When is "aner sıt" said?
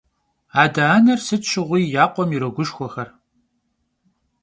0.95-1.43